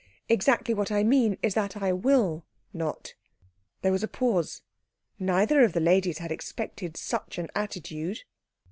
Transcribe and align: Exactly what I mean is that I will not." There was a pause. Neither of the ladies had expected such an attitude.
Exactly 0.29 0.73
what 0.73 0.89
I 0.91 1.03
mean 1.03 1.37
is 1.43 1.53
that 1.53 1.77
I 1.77 1.93
will 1.93 2.43
not." 2.73 3.13
There 3.83 3.91
was 3.91 4.01
a 4.01 4.07
pause. 4.07 4.63
Neither 5.19 5.61
of 5.63 5.73
the 5.73 5.79
ladies 5.79 6.17
had 6.17 6.31
expected 6.31 6.97
such 6.97 7.37
an 7.37 7.49
attitude. 7.53 8.21